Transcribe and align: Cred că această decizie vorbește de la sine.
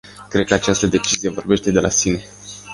Cred 0.29 0.47
că 0.47 0.53
această 0.53 0.87
decizie 0.87 1.29
vorbește 1.29 1.71
de 1.71 1.79
la 1.79 1.89
sine. 1.89 2.23